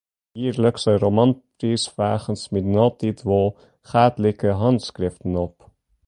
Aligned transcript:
Jierlikse 0.37 0.93
romanpriisfragen 1.03 2.35
smieten 2.45 2.79
altyd 2.85 3.19
wol 3.29 3.47
gaadlike 3.91 4.57
hânskriften 4.63 5.33
op. 5.47 5.55